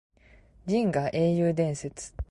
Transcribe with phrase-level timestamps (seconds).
[0.65, 2.11] 銀河英雄伝説